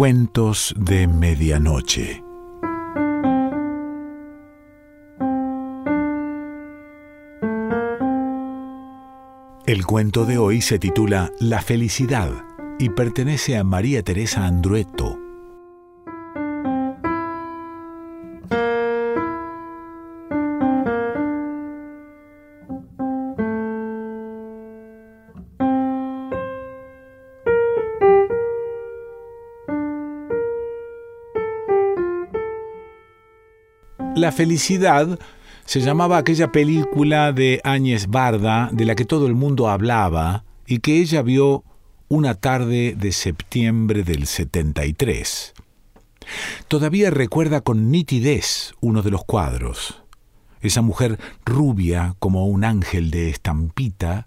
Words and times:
Cuentos 0.00 0.74
de 0.78 1.06
Medianoche. 1.06 2.24
El 9.66 9.84
cuento 9.84 10.24
de 10.24 10.38
hoy 10.38 10.62
se 10.62 10.78
titula 10.78 11.30
La 11.38 11.60
felicidad 11.60 12.30
y 12.78 12.88
pertenece 12.88 13.58
a 13.58 13.62
María 13.62 14.02
Teresa 14.02 14.46
Andrueto. 14.46 15.19
La 34.16 34.32
felicidad 34.32 35.18
se 35.64 35.80
llamaba 35.80 36.18
aquella 36.18 36.50
película 36.52 37.32
de 37.32 37.60
Áñez 37.64 38.08
Barda 38.08 38.68
de 38.72 38.84
la 38.84 38.94
que 38.94 39.04
todo 39.04 39.26
el 39.26 39.34
mundo 39.34 39.68
hablaba 39.68 40.44
y 40.66 40.80
que 40.80 40.98
ella 40.98 41.22
vio 41.22 41.64
una 42.08 42.34
tarde 42.34 42.96
de 42.98 43.12
septiembre 43.12 44.02
del 44.02 44.26
73. 44.26 45.54
Todavía 46.68 47.10
recuerda 47.10 47.60
con 47.60 47.90
nitidez 47.90 48.74
uno 48.80 49.02
de 49.02 49.10
los 49.10 49.24
cuadros. 49.24 50.02
Esa 50.60 50.82
mujer 50.82 51.18
rubia 51.44 52.16
como 52.18 52.46
un 52.46 52.64
ángel 52.64 53.10
de 53.10 53.30
estampita, 53.30 54.26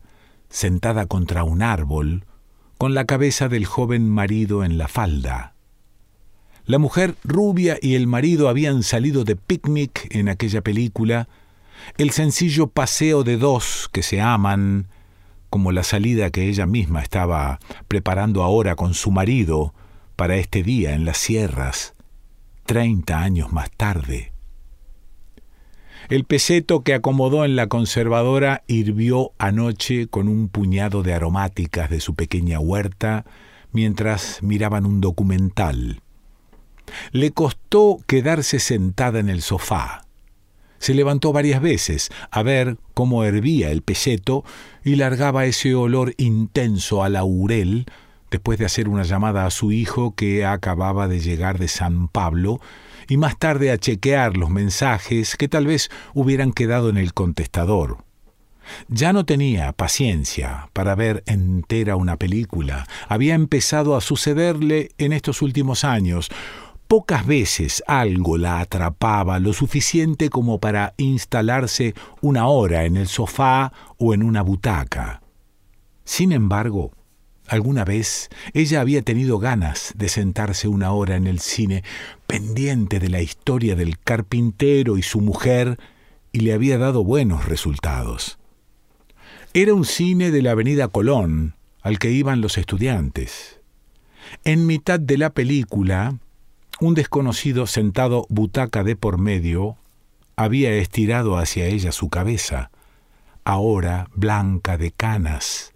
sentada 0.50 1.06
contra 1.06 1.44
un 1.44 1.62
árbol, 1.62 2.26
con 2.78 2.94
la 2.94 3.06
cabeza 3.06 3.50
del 3.50 3.66
joven 3.66 4.10
marido 4.10 4.64
en 4.64 4.78
la 4.78 4.88
falda. 4.88 5.53
La 6.66 6.78
mujer 6.78 7.16
rubia 7.26 7.78
y 7.82 7.96
el 7.96 8.08
marido 8.08 8.48
habían 8.48 8.84
salido 8.84 9.26
de 9.26 9.36
picnic 9.36 10.08
en 10.16 10.30
aquella 10.30 10.62
película, 10.62 11.28
el 11.98 12.12
sencillo 12.12 12.68
paseo 12.68 13.26
de 13.26 13.36
dos 13.38 13.90
que 13.92 14.02
se 14.02 14.22
aman, 14.22 14.88
como 15.50 15.74
la 15.74 15.84
salida 15.84 16.30
que 16.30 16.48
ella 16.48 16.66
misma 16.66 17.02
estaba 17.02 17.60
preparando 17.90 18.44
ahora 18.44 18.76
con 18.76 18.94
su 18.94 19.12
marido 19.12 19.74
para 20.16 20.38
este 20.38 20.64
día 20.64 20.94
en 20.94 21.04
las 21.04 21.18
sierras, 21.18 21.96
treinta 22.66 23.20
años 23.20 23.52
más 23.52 23.70
tarde. 23.70 24.32
El 26.10 26.24
peseto 26.24 26.82
que 26.84 26.94
acomodó 26.94 27.44
en 27.44 27.58
la 27.58 27.68
conservadora 27.68 28.64
hirvió 28.68 29.32
anoche 29.38 30.08
con 30.08 30.30
un 30.30 30.48
puñado 30.48 31.04
de 31.04 31.14
aromáticas 31.14 31.90
de 31.90 32.00
su 32.00 32.16
pequeña 32.16 32.60
huerta 32.60 33.26
mientras 33.74 34.42
miraban 34.44 34.86
un 34.86 35.02
documental. 35.02 36.03
Le 37.12 37.32
costó 37.32 38.00
quedarse 38.08 38.60
sentada 38.60 39.20
en 39.20 39.30
el 39.30 39.42
sofá. 39.42 40.06
Se 40.80 40.94
levantó 40.94 41.32
varias 41.32 41.62
veces 41.62 42.10
a 42.30 42.44
ver 42.44 42.78
cómo 42.94 43.24
hervía 43.24 43.72
el 43.72 43.82
peseto 43.84 44.44
y 44.84 44.96
largaba 44.96 45.46
ese 45.46 45.76
olor 45.76 46.14
intenso 46.18 47.04
a 47.04 47.10
laurel 47.10 47.86
después 48.30 48.60
de 48.60 48.66
hacer 48.66 48.90
una 48.90 49.04
llamada 49.04 49.46
a 49.46 49.52
su 49.52 49.72
hijo 49.72 50.16
que 50.16 50.44
acababa 50.46 51.08
de 51.08 51.20
llegar 51.20 51.60
de 51.60 51.68
San 51.68 52.08
Pablo 52.08 52.60
y 53.08 53.18
más 53.18 53.38
tarde 53.38 53.72
a 53.72 53.78
chequear 53.78 54.36
los 54.38 54.50
mensajes 54.50 55.38
que 55.38 55.48
tal 55.48 55.68
vez 55.68 55.90
hubieran 56.14 56.52
quedado 56.52 56.90
en 56.90 56.98
el 56.98 57.14
contestador. 57.14 58.04
Ya 58.88 59.14
no 59.14 59.26
tenía 59.26 59.72
paciencia 59.74 60.70
para 60.74 60.96
ver 60.96 61.24
entera 61.26 61.96
una 61.96 62.18
película. 62.18 62.88
Había 63.08 63.36
empezado 63.36 63.96
a 63.96 64.02
sucederle 64.02 64.92
en 64.98 65.14
estos 65.14 65.42
últimos 65.42 65.84
años 65.84 66.30
Pocas 66.94 67.26
veces 67.26 67.84
algo 67.88 68.38
la 68.38 68.60
atrapaba 68.60 69.40
lo 69.40 69.52
suficiente 69.54 70.30
como 70.30 70.60
para 70.60 70.94
instalarse 70.98 71.96
una 72.22 72.46
hora 72.46 72.86
en 72.86 72.98
el 72.98 73.08
sofá 73.08 73.74
o 73.98 74.14
en 74.14 74.22
una 74.22 74.44
butaca. 74.44 75.24
Sin 76.04 76.32
embargo, 76.32 76.92
alguna 77.48 77.84
vez 77.84 78.30
ella 78.54 78.80
había 78.80 79.02
tenido 79.02 79.40
ganas 79.40 79.94
de 79.96 80.08
sentarse 80.08 80.68
una 80.68 80.92
hora 80.92 81.16
en 81.16 81.26
el 81.26 81.40
cine, 81.40 81.84
pendiente 82.28 83.00
de 83.00 83.10
la 83.10 83.24
historia 83.24 83.76
del 83.76 83.98
carpintero 83.98 85.00
y 85.00 85.02
su 85.02 85.20
mujer, 85.20 85.80
y 86.32 86.42
le 86.42 86.54
había 86.54 86.78
dado 86.78 87.04
buenos 87.04 87.46
resultados. 87.46 88.38
Era 89.56 89.74
un 89.74 89.86
cine 89.86 90.30
de 90.30 90.44
la 90.44 90.52
Avenida 90.52 90.90
Colón, 90.90 91.56
al 91.82 91.98
que 91.98 92.12
iban 92.12 92.40
los 92.40 92.60
estudiantes. 92.60 93.62
En 94.44 94.68
mitad 94.68 95.00
de 95.00 95.18
la 95.18 95.32
película, 95.32 96.20
un 96.84 96.96
desconocido 96.96 97.66
sentado 97.66 98.26
butaca 98.28 98.84
de 98.84 98.98
por 98.98 99.18
medio 99.18 99.78
había 100.36 100.74
estirado 100.74 101.38
hacia 101.38 101.68
ella 101.68 101.94
su 101.94 102.10
cabeza, 102.10 102.72
ahora 103.46 104.10
blanca 104.16 104.78
de 104.78 104.92
canas, 104.92 105.74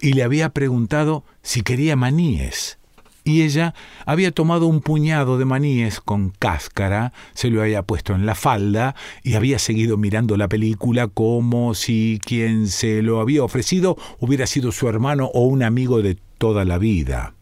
y 0.00 0.12
le 0.12 0.22
había 0.22 0.50
preguntado 0.50 1.24
si 1.42 1.62
quería 1.62 1.96
maníes. 1.96 2.78
Y 3.24 3.42
ella 3.42 3.74
había 4.04 4.30
tomado 4.30 4.68
un 4.68 4.82
puñado 4.82 5.36
de 5.36 5.46
maníes 5.46 6.00
con 6.00 6.30
cáscara, 6.30 7.12
se 7.34 7.50
lo 7.50 7.60
había 7.60 7.82
puesto 7.82 8.14
en 8.14 8.24
la 8.24 8.36
falda 8.36 8.94
y 9.24 9.34
había 9.34 9.58
seguido 9.58 9.96
mirando 9.96 10.36
la 10.36 10.46
película 10.46 11.08
como 11.08 11.74
si 11.74 12.20
quien 12.24 12.68
se 12.68 13.02
lo 13.02 13.20
había 13.20 13.42
ofrecido 13.42 13.96
hubiera 14.20 14.46
sido 14.46 14.70
su 14.70 14.88
hermano 14.88 15.28
o 15.34 15.40
un 15.40 15.64
amigo 15.64 16.02
de 16.02 16.16
toda 16.38 16.64
la 16.64 16.78
vida. 16.78 17.34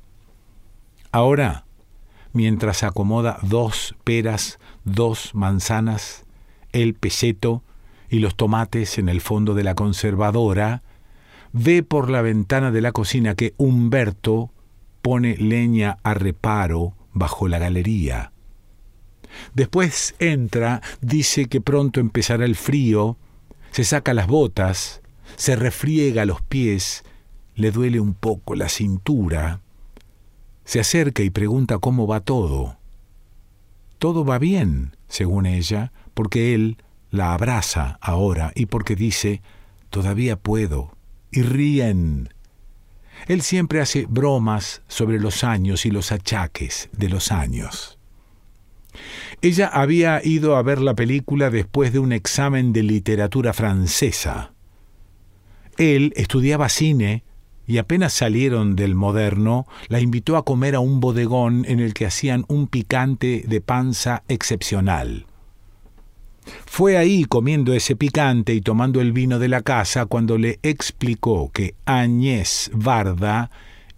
Ahora 1.13 1.65
mientras 2.35 2.83
acomoda 2.83 3.39
dos 3.43 3.95
peras, 4.05 4.59
dos 4.85 5.35
manzanas, 5.35 6.27
el 6.73 6.93
peseto 6.95 7.63
y 8.11 8.19
los 8.19 8.35
tomates 8.35 8.99
en 8.99 9.09
el 9.09 9.23
fondo 9.23 9.55
de 9.55 9.65
la 9.65 9.75
conservadora, 9.75 10.83
ve 11.53 11.83
por 11.83 12.11
la 12.11 12.21
ventana 12.21 12.71
de 12.71 12.83
la 12.83 12.93
cocina 12.93 13.35
que 13.35 13.55
Humberto 13.57 14.51
pone 15.01 15.37
leña 15.37 15.97
a 16.03 16.13
reparo 16.15 16.95
bajo 17.13 17.49
la 17.49 17.59
galería. 17.59 18.33
Después 19.55 20.15
entra, 20.19 20.83
dice 21.01 21.47
que 21.47 21.61
pronto 21.61 22.01
empezará 22.01 22.45
el 22.45 22.57
frío, 22.57 23.17
se 23.71 23.85
saca 23.85 24.15
las 24.15 24.27
botas, 24.27 25.03
se 25.37 25.57
refriega 25.57 26.25
los 26.25 26.43
pies, 26.43 27.05
le 27.55 27.71
duele 27.71 28.01
un 28.01 28.15
poco 28.15 28.55
la 28.55 28.69
cintura, 28.69 29.61
se 30.65 30.81
acerca 30.81 31.23
y 31.23 31.31
pregunta 31.31 31.79
cómo 31.79 32.07
va 32.07 32.21
todo. 32.21 32.79
Todo 33.99 34.25
va 34.25 34.39
bien, 34.39 34.97
según 35.09 35.47
ella, 35.47 35.93
porque 36.15 36.55
él 36.55 36.79
la 37.11 37.33
abraza 37.35 37.99
ahora 38.01 38.53
y 38.55 38.67
porque 38.67 38.97
dice, 38.97 39.43
todavía 39.91 40.37
puedo, 40.37 40.97
y 41.31 41.43
ríen. 41.43 42.29
Él 43.29 43.43
siempre 43.43 43.81
hace 43.81 44.07
bromas 44.09 44.83
sobre 44.89 45.19
los 45.19 45.45
años 45.45 45.87
y 45.87 45.91
los 45.91 46.13
achaques 46.13 46.89
de 46.93 47.09
los 47.09 47.31
años. 47.33 47.99
Ella 49.43 49.69
había 49.69 50.21
ido 50.25 50.57
a 50.57 50.63
ver 50.63 50.81
la 50.81 50.95
película 50.95 51.51
después 51.51 51.93
de 51.93 51.99
un 51.99 52.13
examen 52.13 52.73
de 52.73 52.83
literatura 52.83 53.53
francesa. 53.53 54.53
Él 55.77 56.13
estudiaba 56.17 56.69
cine 56.69 57.25
y 57.67 57.79
apenas 57.79 58.13
salieron 58.13 58.77
del 58.77 58.95
moderno, 58.95 59.67
la 59.89 60.01
invitó 60.01 60.37
a 60.37 60.45
comer 60.45 60.75
a 60.75 60.81
un 60.81 61.01
bodegón 61.01 61.65
en 61.67 61.81
el 61.81 61.95
que 61.95 62.07
hacían 62.07 62.45
un 62.49 62.67
picante 62.67 63.45
de 63.47 63.61
panza 63.61 64.23
excepcional. 64.29 65.27
Fue 66.67 66.99
ahí 66.99 67.25
comiendo 67.25 67.73
ese 67.73 67.97
picante 67.97 68.55
y 68.55 68.61
tomando 68.61 69.01
el 69.01 69.13
vino 69.13 69.39
de 69.39 69.49
la 69.49 69.63
casa 69.63 70.07
cuando 70.07 70.37
le 70.37 70.59
explicó 70.63 71.51
que 71.53 71.75
Añez 71.87 72.71
Varda 72.75 73.51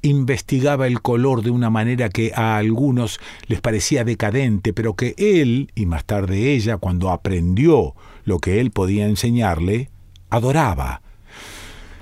investigaba 0.02 0.86
el 0.86 1.00
color 1.00 1.42
de 1.42 1.50
una 1.50 1.70
manera 1.70 2.08
que 2.08 2.32
a 2.34 2.56
algunos 2.56 3.18
les 3.48 3.60
parecía 3.60 4.04
decadente, 4.04 4.72
pero 4.72 4.94
que 4.94 5.14
él, 5.18 5.72
y 5.74 5.86
más 5.86 6.04
tarde 6.04 6.52
ella, 6.52 6.76
cuando 6.76 7.10
aprendió 7.10 7.94
lo 8.24 8.38
que 8.38 8.60
él 8.60 8.70
podía 8.70 9.06
enseñarle, 9.06 9.90
adoraba 10.30 11.02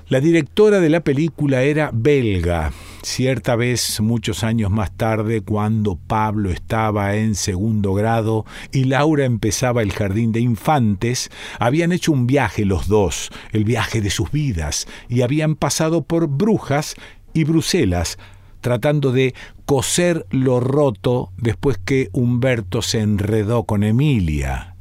la 0.09 0.21
directora 0.21 0.81
de 0.81 0.91
la 0.91 1.01
película 1.01 1.63
era 1.63 1.91
belga. 1.93 2.73
Cierta 3.03 3.57
vez, 3.57 4.01
muchos 4.01 4.45
años 4.45 4.71
más 4.71 4.95
tarde, 4.97 5.41
cuando 5.41 5.97
Pablo 5.97 6.51
estaba 6.51 7.17
en 7.17 7.35
segundo 7.35 7.95
grado 7.95 8.45
y 8.71 8.85
Laura 8.85 9.25
empezaba 9.25 9.83
el 9.83 9.93
jardín 9.93 10.33
de 10.33 10.41
infantes, 10.41 11.31
habían 11.59 11.93
hecho 11.93 12.13
un 12.13 12.27
viaje 12.27 12.65
los 12.65 12.87
dos, 12.87 13.31
el 13.53 13.65
viaje 13.65 14.01
de 14.01 14.11
sus 14.11 14.31
vidas, 14.31 14.87
y 15.09 15.23
habían 15.23 15.55
pasado 15.55 16.03
por 16.03 16.29
Brujas 16.29 16.97
y 17.33 17.45
Bruselas, 17.45 18.19
tratando 18.61 19.11
de 19.11 19.35
coser 19.65 20.27
lo 20.31 20.61
roto 20.61 21.33
después 21.39 21.79
que 21.83 22.11
Humberto 22.13 22.83
se 22.83 23.01
enredó 23.01 23.65
con 23.65 23.83
Emilia 23.83 24.74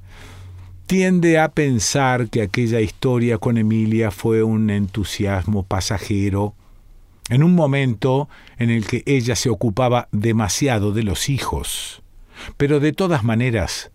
tiende 0.85 1.39
a 1.39 1.49
pensar 1.49 2.29
que 2.29 2.41
aquella 2.41 2.81
historia 2.81 3.37
con 3.37 3.57
Emilia 3.57 4.11
fue 4.11 4.43
un 4.43 4.69
entusiasmo 4.69 5.63
pasajero, 5.63 6.53
en 7.29 7.43
un 7.43 7.55
momento 7.55 8.29
en 8.57 8.69
el 8.69 8.85
que 8.85 9.03
ella 9.05 9.35
se 9.35 9.49
ocupaba 9.49 10.07
demasiado 10.11 10.91
de 10.91 11.03
los 11.03 11.29
hijos. 11.29 12.01
Pero 12.57 12.79
de 12.79 12.91
todas 12.91 13.23
maneras, 13.23 13.91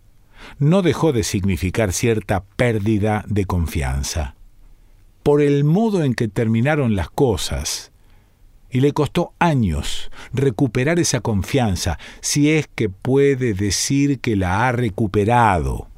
no 0.58 0.82
dejó 0.82 1.12
de 1.12 1.24
significar 1.24 1.92
cierta 1.92 2.44
pérdida 2.56 3.24
de 3.28 3.44
confianza. 3.44 4.34
Por 5.22 5.42
el 5.42 5.64
modo 5.64 6.02
en 6.04 6.14
que 6.14 6.28
terminaron 6.28 6.96
las 6.96 7.10
cosas, 7.10 7.92
y 8.70 8.80
le 8.80 8.92
costó 8.92 9.32
años 9.38 10.10
recuperar 10.32 10.98
esa 10.98 11.20
confianza, 11.20 11.98
si 12.20 12.50
es 12.50 12.68
que 12.74 12.88
puede 12.88 13.54
decir 13.54 14.20
que 14.20 14.36
la 14.36 14.66
ha 14.68 14.72
recuperado. 14.72 15.88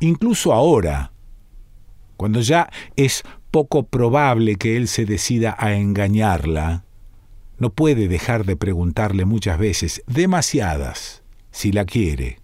Incluso 0.00 0.52
ahora, 0.52 1.12
cuando 2.16 2.40
ya 2.40 2.70
es 2.96 3.22
poco 3.50 3.84
probable 3.84 4.56
que 4.56 4.76
él 4.76 4.88
se 4.88 5.04
decida 5.04 5.54
a 5.58 5.74
engañarla, 5.74 6.84
no 7.58 7.70
puede 7.70 8.08
dejar 8.08 8.46
de 8.46 8.56
preguntarle 8.56 9.24
muchas 9.26 9.58
veces, 9.58 10.02
demasiadas, 10.06 11.22
si 11.50 11.72
la 11.72 11.84
quiere, 11.84 12.38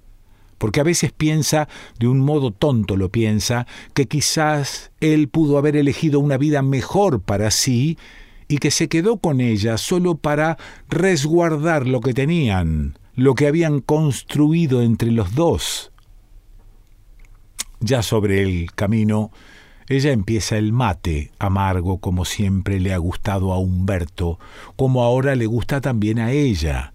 porque 0.58 0.80
a 0.80 0.84
veces 0.84 1.12
piensa, 1.12 1.68
de 1.98 2.08
un 2.08 2.20
modo 2.20 2.50
tonto 2.50 2.96
lo 2.96 3.10
piensa, 3.10 3.66
que 3.94 4.06
quizás 4.06 4.92
él 5.00 5.28
pudo 5.28 5.58
haber 5.58 5.76
elegido 5.76 6.20
una 6.20 6.36
vida 6.36 6.62
mejor 6.62 7.20
para 7.20 7.50
sí 7.50 7.98
y 8.48 8.58
que 8.58 8.70
se 8.70 8.88
quedó 8.88 9.16
con 9.16 9.40
ella 9.40 9.78
solo 9.78 10.16
para 10.16 10.58
resguardar 10.88 11.86
lo 11.86 12.00
que 12.00 12.14
tenían, 12.14 12.98
lo 13.14 13.34
que 13.34 13.46
habían 13.46 13.80
construido 13.80 14.82
entre 14.82 15.10
los 15.10 15.34
dos. 15.34 15.92
Ya 17.80 18.02
sobre 18.02 18.42
el 18.42 18.72
camino, 18.72 19.30
ella 19.88 20.10
empieza 20.10 20.56
el 20.56 20.72
mate 20.72 21.30
amargo 21.38 21.98
como 21.98 22.24
siempre 22.24 22.80
le 22.80 22.92
ha 22.92 22.98
gustado 22.98 23.52
a 23.52 23.58
Humberto, 23.58 24.38
como 24.76 25.02
ahora 25.02 25.36
le 25.36 25.46
gusta 25.46 25.80
también 25.80 26.18
a 26.18 26.32
ella. 26.32 26.92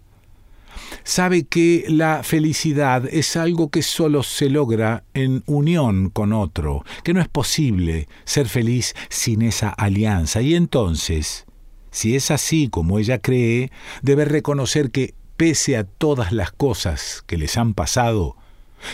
Sabe 1.04 1.45
que 1.45 1.86
la 1.88 2.22
felicidad 2.24 3.06
es 3.12 3.36
algo 3.36 3.69
que 3.69 3.81
solo 3.81 4.24
se 4.24 4.50
logra 4.50 5.04
en 5.13 5.44
unión 5.45 6.10
con 6.10 6.33
otro, 6.33 6.83
que 7.04 7.13
no 7.13 7.22
es 7.22 7.28
posible 7.28 8.07
ser 8.25 8.48
feliz 8.48 8.94
sin 9.10 9.42
esa 9.42 9.69
alianza. 9.69 10.42
Y 10.42 10.56
entonces, 10.56 11.45
si 11.92 12.16
es 12.16 12.30
así 12.31 12.69
como 12.69 13.00
ella 13.00 13.19
cree, 13.19 13.72
debe 14.01 14.25
reconocer 14.25 14.92
que, 14.92 15.13
pese 15.38 15.78
a 15.78 15.86
todas 15.86 16.31
las 16.31 16.51
cosas 16.51 17.24
que 17.25 17.38
les 17.38 17.57
han 17.57 17.74
pasado, 17.74 18.36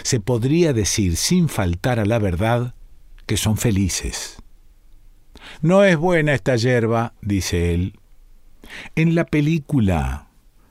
se 0.04 0.20
podría 0.20 0.74
decir 0.74 1.16
sin 1.16 1.50
faltar 1.50 2.00
a 2.00 2.06
la 2.06 2.20
verdad 2.20 2.76
que 3.26 3.38
son 3.38 3.58
felices. 3.58 4.38
No 5.62 5.84
es 5.84 5.98
buena 5.98 6.34
esta 6.34 6.56
yerba, 6.56 7.14
dice 7.22 7.74
él. 7.74 8.00
En 8.96 9.16
la 9.16 9.26
película 9.26 10.28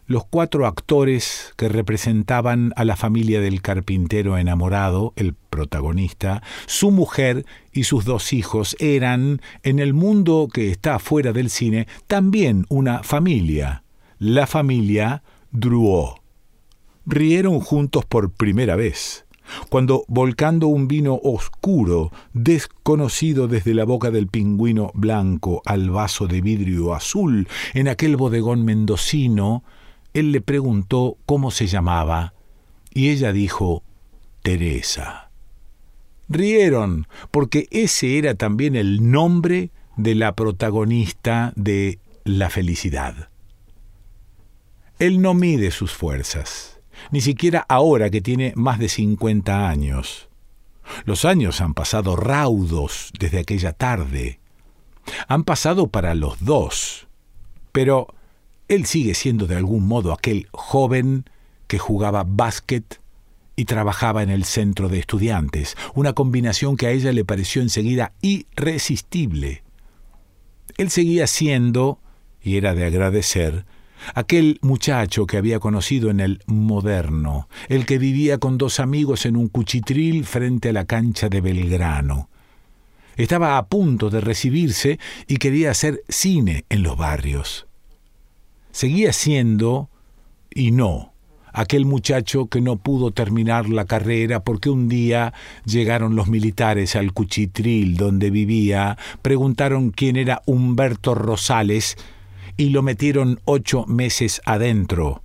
los 0.07 0.25
cuatro 0.25 0.67
actores 0.67 1.53
que 1.57 1.69
representaban 1.69 2.73
a 2.77 2.85
la 2.85 2.97
familia 2.97 3.41
del 3.41 3.61
carpintero 3.61 4.39
enamorado, 4.39 5.13
el 5.17 5.35
protagonista, 5.35 6.43
su 6.67 6.91
mujer 6.91 7.45
y 7.73 7.85
sus 7.85 8.05
dos 8.05 8.33
hijos 8.33 8.77
eran, 8.79 9.41
en 9.63 9.81
el 9.81 9.95
mundo 9.95 10.49
que 10.53 10.71
está 10.71 10.99
fuera 10.99 11.33
del 11.33 11.51
cine, 11.51 11.89
también 12.07 12.67
una 12.69 13.03
familia, 13.03 13.83
la 14.19 14.47
familia 14.47 15.23
Drouot. 15.51 16.26
Rieron 17.07 17.61
juntos 17.61 18.05
por 18.05 18.31
primera 18.31 18.77
vez 18.77 19.27
cuando 19.69 20.05
volcando 20.09 20.69
un 20.69 20.89
vino 20.89 21.19
oscuro, 21.23 22.13
desconocido 22.33 23.49
desde 23.49 23.75
la 23.75 23.85
boca 23.85 24.11
del 24.11 24.29
pingüino 24.29 24.91
blanco 24.95 25.63
al 25.65 25.91
vaso 25.91 26.27
de 26.27 26.41
vidrio 26.41 26.95
azul, 26.95 27.49
en 27.75 27.89
aquel 27.89 28.17
bodegón 28.17 28.65
mendocino, 28.65 29.65
él 30.15 30.33
le 30.33 30.41
preguntó 30.41 31.17
cómo 31.27 31.51
se 31.51 31.67
llamaba, 31.67 32.35
y 32.93 33.11
ella 33.11 33.33
dijo, 33.33 33.83
Teresa. 34.43 35.31
Rieron, 36.29 37.07
porque 37.31 37.69
ese 37.71 38.19
era 38.19 38.35
también 38.35 38.75
el 38.75 39.11
nombre 39.11 39.71
de 39.97 40.15
la 40.15 40.35
protagonista 40.35 41.53
de 41.57 41.99
La 42.25 42.51
felicidad. 42.51 43.29
Él 44.99 45.21
no 45.21 45.35
mide 45.35 45.71
sus 45.71 45.93
fuerzas, 45.93 46.76
ni 47.11 47.21
siquiera 47.21 47.65
ahora 47.69 48.11
que 48.11 48.21
tiene 48.21 48.53
más 48.57 48.79
de 48.79 48.89
cincuenta 48.89 49.69
años. 49.69 50.29
Los 51.05 51.25
años 51.25 51.61
han 51.61 51.75
pasado 51.75 52.17
raudos 52.17 53.11
desde 53.19 53.41
aquella 53.41 53.73
tarde. 53.73 54.41
Han 55.29 55.45
pasado 55.45 55.89
para 55.89 56.15
los 56.15 56.45
dos. 56.45 57.07
Pero 57.73 58.09
él 58.69 58.87
sigue 58.87 59.15
siendo 59.15 59.47
de 59.47 59.57
algún 59.57 59.87
modo 59.87 60.13
aquel 60.13 60.49
joven 60.53 61.25
que 61.67 61.79
jugaba 61.79 62.25
básquet 62.27 63.01
y 63.57 63.65
trabajaba 63.65 64.23
en 64.23 64.31
el 64.31 64.45
centro 64.45 64.89
de 64.89 64.99
estudiantes, 64.99 65.77
una 65.95 66.13
combinación 66.13 66.77
que 66.77 66.87
a 66.87 66.91
ella 66.91 67.13
le 67.13 67.25
pareció 67.25 67.63
enseguida 67.63 68.13
irresistible. 68.21 69.63
Él 70.77 70.91
seguía 70.91 71.27
siendo, 71.27 71.99
y 72.43 72.57
era 72.57 72.75
de 72.75 72.85
agradecer, 72.85 73.65
aquel 74.15 74.59
muchacho 74.63 75.27
que 75.27 75.37
había 75.37 75.59
conocido 75.59 76.11
en 76.11 76.21
el 76.21 76.41
moderno, 76.47 77.49
el 77.69 77.87
que 77.87 77.99
vivía 77.99 78.39
con 78.39 78.59
dos 78.59 78.81
amigos 78.81 79.27
en 79.27 79.37
un 79.37 79.49
cuchitril 79.49 80.25
frente 80.25 80.71
a 80.71 80.73
la 80.73 80.85
cancha 80.85 81.29
de 81.29 81.41
Belgrano. 81.41 82.29
Estaba 83.17 83.57
a 83.57 83.67
punto 83.67 84.11
de 84.11 84.21
recibirse 84.21 84.99
y 85.27 85.37
quería 85.39 85.71
hacer 85.71 86.03
cine 86.09 86.65
en 86.69 86.83
los 86.83 86.97
barrios 86.97 87.67
seguía 88.77 89.15
siendo, 89.15 89.89
y 90.55 90.71
no, 90.71 91.15
aquel 91.55 91.87
muchacho 91.87 92.49
que 92.49 92.61
no 92.61 92.77
pudo 92.77 93.11
terminar 93.11 93.71
la 93.71 93.87
carrera 93.87 94.45
porque 94.45 94.69
un 94.69 94.91
día 94.91 95.33
llegaron 95.65 96.15
los 96.15 96.29
militares 96.29 96.95
al 96.95 97.15
Cuchitril 97.15 97.97
donde 97.97 98.29
vivía, 98.29 98.99
preguntaron 99.23 99.93
quién 99.93 100.17
era 100.17 100.43
Humberto 100.45 101.15
Rosales 101.15 101.97
y 102.57 102.71
lo 102.71 102.83
metieron 102.83 103.41
ocho 103.45 103.85
meses 103.87 104.41
adentro. 104.45 105.23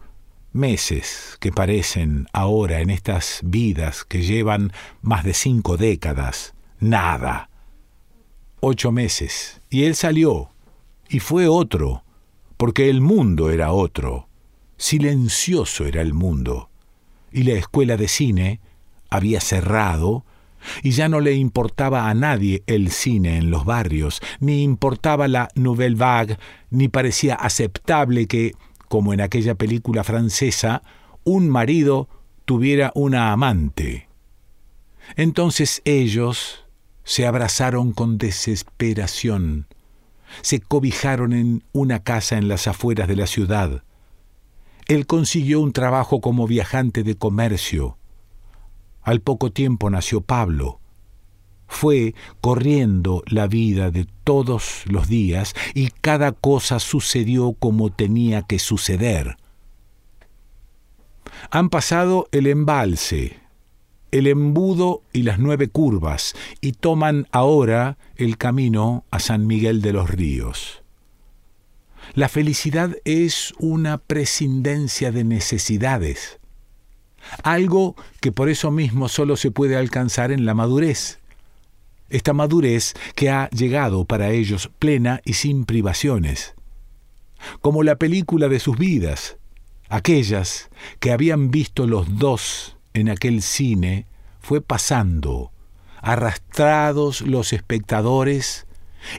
Meses 0.53 1.37
que 1.39 1.51
parecen 1.51 2.27
ahora 2.33 2.81
en 2.81 2.89
estas 2.89 3.39
vidas 3.43 4.03
que 4.03 4.21
llevan 4.21 4.73
más 5.01 5.23
de 5.23 5.33
cinco 5.33 5.77
décadas. 5.77 6.53
Nada. 6.79 7.49
Ocho 8.59 8.91
meses. 8.91 9.61
Y 9.69 9.83
él 9.83 9.95
salió. 9.95 10.49
Y 11.09 11.19
fue 11.19 11.47
otro 11.47 12.03
porque 12.61 12.91
el 12.91 13.01
mundo 13.01 13.49
era 13.49 13.71
otro, 13.71 14.27
silencioso 14.77 15.87
era 15.87 15.99
el 15.99 16.13
mundo, 16.13 16.69
y 17.31 17.41
la 17.41 17.53
escuela 17.53 17.97
de 17.97 18.07
cine 18.07 18.59
había 19.09 19.41
cerrado, 19.41 20.25
y 20.83 20.91
ya 20.91 21.09
no 21.09 21.19
le 21.19 21.33
importaba 21.33 22.09
a 22.09 22.13
nadie 22.13 22.63
el 22.67 22.91
cine 22.91 23.37
en 23.37 23.49
los 23.49 23.65
barrios, 23.65 24.21
ni 24.39 24.63
importaba 24.63 25.27
la 25.27 25.49
nouvelle 25.55 25.95
vague, 25.95 26.37
ni 26.69 26.87
parecía 26.87 27.35
aceptable 27.35 28.27
que, 28.27 28.53
como 28.87 29.13
en 29.13 29.21
aquella 29.21 29.55
película 29.55 30.03
francesa, 30.03 30.83
un 31.23 31.49
marido 31.49 32.09
tuviera 32.45 32.91
una 32.95 33.31
amante. 33.31 34.07
Entonces 35.15 35.81
ellos 35.85 36.65
se 37.03 37.25
abrazaron 37.25 37.91
con 37.91 38.17
desesperación, 38.17 39.67
se 40.41 40.59
cobijaron 40.59 41.33
en 41.33 41.63
una 41.73 42.03
casa 42.03 42.37
en 42.37 42.47
las 42.47 42.67
afueras 42.67 43.07
de 43.07 43.15
la 43.15 43.27
ciudad. 43.27 43.83
Él 44.87 45.05
consiguió 45.05 45.61
un 45.61 45.73
trabajo 45.73 46.21
como 46.21 46.47
viajante 46.47 47.03
de 47.03 47.15
comercio. 47.15 47.97
Al 49.01 49.21
poco 49.21 49.51
tiempo 49.51 49.89
nació 49.89 50.21
Pablo. 50.21 50.79
Fue 51.67 52.15
corriendo 52.41 53.23
la 53.27 53.47
vida 53.47 53.91
de 53.91 54.05
todos 54.23 54.83
los 54.87 55.07
días 55.07 55.55
y 55.73 55.89
cada 56.01 56.33
cosa 56.33 56.79
sucedió 56.79 57.53
como 57.53 57.91
tenía 57.91 58.41
que 58.41 58.59
suceder. 58.59 59.37
Han 61.49 61.69
pasado 61.69 62.27
el 62.31 62.47
embalse, 62.47 63.39
el 64.11 64.27
embudo 64.27 65.01
y 65.13 65.23
las 65.23 65.39
nueve 65.39 65.69
curvas, 65.69 66.35
y 66.59 66.73
toman 66.73 67.27
ahora 67.31 67.97
el 68.17 68.37
camino 68.37 69.05
a 69.09 69.19
San 69.19 69.47
Miguel 69.47 69.81
de 69.81 69.93
los 69.93 70.09
Ríos. 70.09 70.83
La 72.13 72.27
felicidad 72.27 72.97
es 73.05 73.53
una 73.57 73.97
prescindencia 73.97 75.11
de 75.13 75.23
necesidades, 75.23 76.40
algo 77.43 77.95
que 78.19 78.31
por 78.31 78.49
eso 78.49 78.71
mismo 78.71 79.09
solo 79.09 79.35
se 79.37 79.51
puede 79.51 79.75
alcanzar 79.77 80.31
en 80.31 80.45
la 80.45 80.53
madurez. 80.53 81.19
Esta 82.09 82.33
madurez 82.33 82.93
que 83.15 83.29
ha 83.29 83.49
llegado 83.49 84.05
para 84.05 84.31
ellos 84.31 84.69
plena 84.79 85.21
y 85.23 85.33
sin 85.33 85.65
privaciones. 85.65 86.55
Como 87.61 87.83
la 87.83 87.95
película 87.95 88.49
de 88.49 88.59
sus 88.59 88.77
vidas, 88.77 89.37
aquellas 89.89 90.69
que 90.99 91.11
habían 91.11 91.51
visto 91.51 91.87
los 91.87 92.17
dos 92.17 92.77
en 92.93 93.09
aquel 93.09 93.41
cine 93.41 94.07
fue 94.39 94.61
pasando, 94.61 95.51
arrastrados 96.01 97.21
los 97.21 97.53
espectadores 97.53 98.67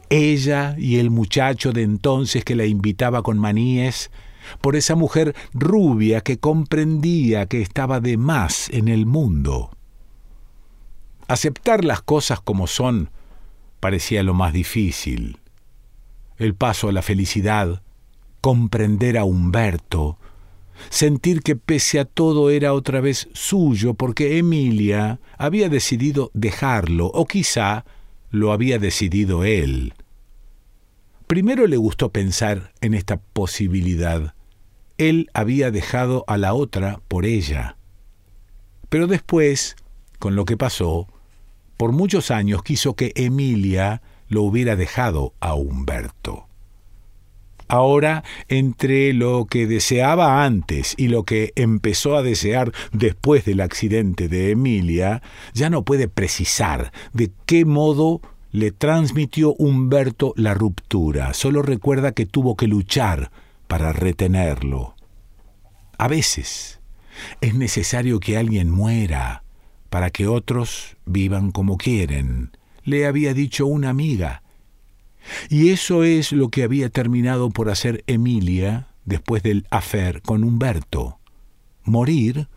ella 0.09 0.75
y 0.79 0.99
el 0.99 1.11
muchacho 1.11 1.73
de 1.73 1.83
entonces 1.83 2.45
que 2.45 2.57
la 2.57 2.67
invitaba 2.67 3.23
con 3.23 3.39
maníes, 3.39 4.11
por 4.61 4.77
esa 4.77 4.95
mujer 4.95 5.35
rubia 5.53 6.21
que 6.21 6.39
comprendía 6.39 7.47
que 7.47 7.63
estaba 7.63 8.01
de 8.01 8.17
más 8.17 8.69
en 8.71 8.89
el 8.89 9.07
mundo. 9.07 9.71
Aceptar 11.29 11.85
las 11.85 12.03
cosas 12.03 12.41
como 12.41 12.67
son 12.67 13.11
parecía 13.81 14.23
lo 14.23 14.35
más 14.35 14.53
difícil. 14.53 15.39
El 16.37 16.55
paso 16.55 16.89
a 16.89 16.93
la 16.93 17.03
felicidad, 17.03 17.83
comprender 18.41 19.17
a 19.19 19.25
Humberto, 19.25 20.19
sentir 20.91 21.43
que 21.43 21.57
pese 21.57 22.01
a 22.01 22.05
todo 22.05 22.51
era 22.51 22.75
otra 22.75 23.01
vez 23.01 23.29
suyo 23.33 23.95
porque 23.95 24.39
Emilia 24.39 25.21
había 25.39 25.69
decidido 25.69 26.31
dejarlo, 26.35 27.07
o 27.07 27.27
quizá 27.27 27.85
lo 28.31 28.53
había 28.53 28.79
decidido 28.79 29.45
él. 29.45 29.95
Primero 31.33 31.67
le 31.67 31.79
gustó 31.79 32.13
pensar 32.13 32.75
en 32.83 32.93
esta 32.93 33.17
posibilidad. 33.17 34.35
Él 34.99 35.31
había 35.33 35.71
dejado 35.71 36.27
a 36.27 36.37
la 36.37 36.53
otra 36.53 37.01
por 37.09 37.25
ella. 37.25 37.79
Pero 38.91 39.07
después, 39.07 39.77
con 40.19 40.37
lo 40.37 40.45
que 40.45 40.59
pasó, 40.59 41.09
por 41.79 41.93
muchos 41.93 42.31
años 42.31 42.63
quiso 42.63 42.97
que 42.97 43.13
Emilia 43.15 44.03
lo 44.29 44.43
hubiera 44.43 44.77
dejado 44.77 45.33
a 45.41 45.55
Humberto. 45.55 46.49
Ahora, 47.67 48.25
entre 48.49 49.15
lo 49.15 49.47
que 49.47 49.67
deseaba 49.67 50.45
antes 50.45 50.93
y 50.99 51.09
lo 51.09 51.25
que 51.25 51.55
empezó 51.57 52.15
a 52.19 52.23
desear 52.23 52.73
después 52.93 53.47
del 53.47 53.63
accidente 53.63 54.29
de 54.29 54.51
Emilia, 54.51 55.23
ya 55.55 55.71
no 55.71 55.83
puede 55.83 56.09
precisar 56.09 56.93
de 57.15 57.33
qué 57.47 57.65
modo 57.65 58.21
le 58.53 58.71
transmitió 58.71 59.55
Humberto 59.55 60.35
la 60.37 60.53
ruptura, 60.53 61.33
solo 61.33 61.63
recuerda 61.63 62.13
que 62.13 62.27
tuvo 62.27 62.55
que 62.55 62.69
luchar 62.69 63.31
para 63.67 63.93
retenerlo. 63.93 64.95
A 65.97 66.07
veces 66.07 66.81
es 67.41 67.55
necesario 67.55 68.21
que 68.21 68.37
alguien 68.37 68.71
muera 68.71 69.43
para 69.89 70.11
que 70.11 70.29
otros 70.29 70.97
vivan 71.07 71.51
como 71.51 71.79
quieren, 71.79 72.51
le 72.85 73.07
había 73.07 73.33
dicho 73.33 73.67
una 73.67 73.89
amiga. 73.89 74.43
Y 75.49 75.71
eso 75.71 76.05
es 76.05 76.33
lo 76.33 76.49
que 76.49 76.63
había 76.63 76.91
terminado 76.91 77.51
por 77.51 77.71
hacer 77.71 78.05
Emilia 78.07 78.89
después 79.05 79.43
del 79.43 79.67
afer 79.71 80.21
con 80.21 80.45
Humberto, 80.45 81.19
morir 81.85 82.49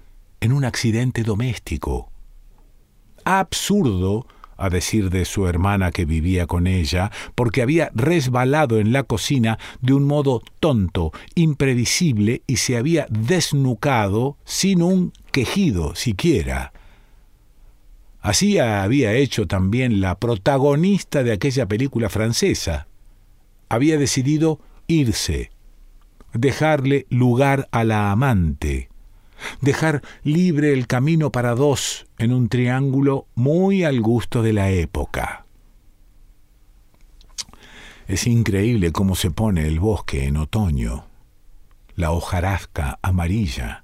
en 0.41 0.51
un 0.51 0.65
accidente 0.65 1.23
doméstico. 1.23 2.11
Absurdo 3.23 4.27
a 4.57 4.69
decir 4.69 5.09
de 5.09 5.25
su 5.25 5.47
hermana 5.47 5.91
que 5.91 6.05
vivía 6.05 6.47
con 6.47 6.67
ella, 6.67 7.11
porque 7.35 7.61
había 7.61 7.91
resbalado 7.93 8.79
en 8.79 8.91
la 8.91 9.03
cocina 9.03 9.59
de 9.81 9.93
un 9.93 10.05
modo 10.05 10.41
tonto, 10.59 11.11
imprevisible, 11.35 12.41
y 12.47 12.57
se 12.57 12.77
había 12.77 13.07
desnucado 13.09 14.37
sin 14.45 14.81
un 14.81 15.13
quejido 15.31 15.95
siquiera. 15.95 16.73
Así 18.21 18.57
había 18.57 19.13
hecho 19.13 19.45
también 19.45 20.01
la 20.01 20.17
protagonista 20.17 21.21
de 21.21 21.31
aquella 21.31 21.67
película 21.67 22.09
francesa. 22.09 22.87
Había 23.69 23.99
decidido 23.99 24.59
irse, 24.87 25.51
dejarle 26.33 27.05
lugar 27.09 27.67
a 27.71 27.83
la 27.83 28.11
amante, 28.11 28.89
dejar 29.61 30.01
libre 30.23 30.73
el 30.73 30.87
camino 30.87 31.31
para 31.31 31.55
dos 31.55 32.07
en 32.17 32.33
un 32.33 32.49
triángulo 32.49 33.27
muy 33.35 33.83
al 33.83 34.01
gusto 34.01 34.43
de 34.43 34.53
la 34.53 34.69
época. 34.69 35.45
Es 38.07 38.27
increíble 38.27 38.91
cómo 38.91 39.15
se 39.15 39.31
pone 39.31 39.67
el 39.67 39.79
bosque 39.79 40.25
en 40.25 40.37
otoño, 40.37 41.05
la 41.95 42.11
hojarasca 42.11 42.99
amarilla 43.01 43.83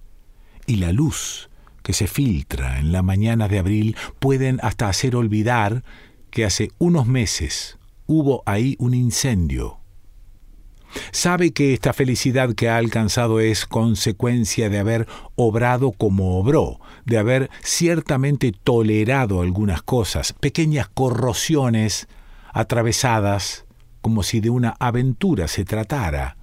y 0.68 0.76
la 0.76 0.92
luz 0.92 1.50
que 1.82 1.94
se 1.94 2.08
filtra 2.08 2.80
en 2.80 2.92
la 2.92 3.02
mañana 3.02 3.48
de 3.48 3.60
abril 3.60 3.96
pueden 4.20 4.60
hasta 4.62 4.88
hacer 4.88 5.16
olvidar 5.16 5.84
que 6.30 6.46
hace 6.46 6.72
unos 6.78 7.08
meses 7.08 7.80
hubo 8.06 8.44
ahí 8.46 8.76
un 8.80 8.94
incendio 8.94 9.81
Sabe 11.12 11.52
que 11.52 11.74
esta 11.74 11.94
felicidad 11.94 12.54
que 12.54 12.70
ha 12.70 12.78
alcanzado 12.78 13.40
es 13.40 13.66
consecuencia 13.66 14.70
de 14.70 14.80
haber 14.80 15.08
obrado 15.36 15.92
como 15.92 16.40
obró, 16.40 16.80
de 17.06 17.18
haber 17.18 17.50
ciertamente 17.64 18.52
tolerado 18.52 19.42
algunas 19.42 19.82
cosas, 19.82 20.34
pequeñas 20.34 20.88
corrosiones 20.88 22.08
atravesadas 22.54 23.66
como 24.02 24.24
si 24.24 24.40
de 24.40 24.50
una 24.50 24.76
aventura 24.80 25.48
se 25.48 25.64
tratara. 25.64 26.38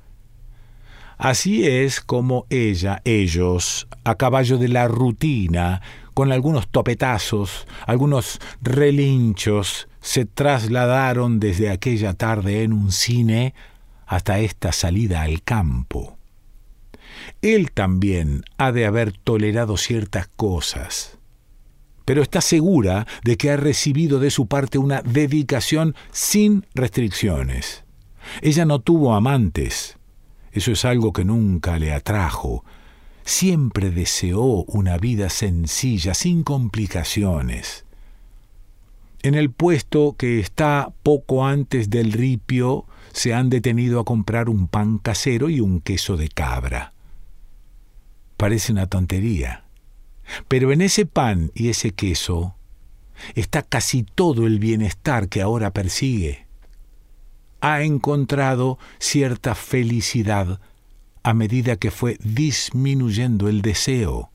Así 1.18 1.66
es 1.66 2.00
como 2.00 2.46
ella, 2.48 3.02
ellos, 3.04 3.88
a 4.04 4.14
caballo 4.14 4.56
de 4.56 4.68
la 4.68 4.86
rutina, 4.86 5.82
con 6.14 6.30
algunos 6.30 6.68
topetazos, 6.68 7.66
algunos 7.86 8.38
relinchos, 8.62 9.88
se 10.00 10.26
trasladaron 10.26 11.40
desde 11.40 11.70
aquella 11.70 12.14
tarde 12.14 12.62
en 12.62 12.72
un 12.72 12.92
cine 12.92 13.52
hasta 14.08 14.40
esta 14.40 14.72
salida 14.72 15.22
al 15.22 15.42
campo. 15.42 16.16
Él 17.42 17.70
también 17.70 18.42
ha 18.56 18.72
de 18.72 18.86
haber 18.86 19.12
tolerado 19.12 19.76
ciertas 19.76 20.28
cosas, 20.34 21.18
pero 22.04 22.22
está 22.22 22.40
segura 22.40 23.06
de 23.22 23.36
que 23.36 23.50
ha 23.50 23.56
recibido 23.56 24.18
de 24.18 24.30
su 24.30 24.46
parte 24.46 24.78
una 24.78 25.02
dedicación 25.02 25.94
sin 26.10 26.66
restricciones. 26.74 27.84
Ella 28.40 28.64
no 28.64 28.80
tuvo 28.80 29.14
amantes, 29.14 29.98
eso 30.52 30.72
es 30.72 30.84
algo 30.84 31.12
que 31.12 31.24
nunca 31.24 31.78
le 31.78 31.92
atrajo. 31.92 32.64
Siempre 33.24 33.90
deseó 33.90 34.64
una 34.64 34.96
vida 34.96 35.28
sencilla, 35.28 36.14
sin 36.14 36.42
complicaciones. 36.42 37.84
En 39.22 39.34
el 39.34 39.50
puesto 39.50 40.14
que 40.16 40.40
está 40.40 40.92
poco 41.02 41.44
antes 41.44 41.90
del 41.90 42.12
ripio, 42.12 42.86
se 43.12 43.34
han 43.34 43.50
detenido 43.50 44.00
a 44.00 44.04
comprar 44.04 44.48
un 44.48 44.68
pan 44.68 44.98
casero 44.98 45.50
y 45.50 45.60
un 45.60 45.80
queso 45.80 46.16
de 46.16 46.28
cabra. 46.28 46.92
Parece 48.36 48.72
una 48.72 48.86
tontería, 48.86 49.64
pero 50.48 50.72
en 50.72 50.80
ese 50.80 51.06
pan 51.06 51.50
y 51.54 51.68
ese 51.68 51.92
queso 51.92 52.54
está 53.34 53.62
casi 53.62 54.02
todo 54.02 54.46
el 54.46 54.58
bienestar 54.58 55.28
que 55.28 55.42
ahora 55.42 55.72
persigue. 55.72 56.46
Ha 57.60 57.82
encontrado 57.82 58.78
cierta 58.98 59.54
felicidad 59.54 60.60
a 61.24 61.34
medida 61.34 61.76
que 61.76 61.90
fue 61.90 62.16
disminuyendo 62.22 63.48
el 63.48 63.62
deseo 63.62 64.30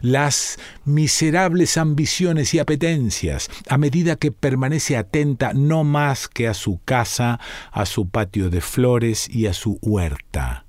las 0.00 0.58
miserables 0.84 1.76
ambiciones 1.76 2.54
y 2.54 2.58
apetencias, 2.58 3.50
a 3.68 3.78
medida 3.78 4.16
que 4.16 4.32
permanece 4.32 4.96
atenta 4.96 5.52
no 5.52 5.84
más 5.84 6.28
que 6.28 6.48
a 6.48 6.54
su 6.54 6.80
casa, 6.84 7.40
a 7.70 7.86
su 7.86 8.08
patio 8.08 8.50
de 8.50 8.60
flores 8.60 9.28
y 9.28 9.46
a 9.46 9.52
su 9.52 9.78
huerta. 9.82 10.66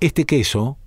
Este 0.00 0.24
queso 0.24 0.78